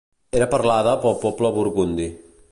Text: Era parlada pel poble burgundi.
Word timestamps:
Era 0.37 0.47
parlada 0.53 0.95
pel 1.03 1.13
poble 1.25 1.55
burgundi. 1.59 2.09